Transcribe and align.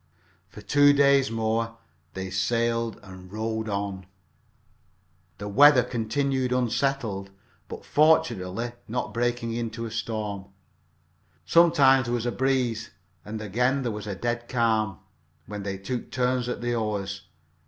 For 0.49 0.61
two 0.61 0.93
days 0.93 1.29
more 1.29 1.77
they 2.15 2.31
sailed 2.31 2.99
or 3.03 3.15
rowed 3.17 3.69
on. 3.69 4.07
The 5.37 5.47
weather 5.47 5.83
continued 5.83 6.51
unsettled, 6.51 7.29
but 7.67 7.85
fortunately 7.85 8.71
not 8.87 9.13
breaking 9.13 9.53
into 9.53 9.85
a 9.85 9.91
storm. 9.91 10.45
Sometimes 11.45 12.05
there 12.07 12.15
was 12.15 12.25
a 12.25 12.31
breeze, 12.31 12.89
and 13.23 13.39
again 13.43 13.83
there 13.83 13.91
was 13.91 14.07
a 14.07 14.15
dead 14.15 14.49
calm, 14.49 14.97
when 15.45 15.61
they 15.61 15.77
took 15.77 16.09
turns 16.09 16.49
at 16.49 16.61
the 16.61 16.73
oars. 16.73 17.21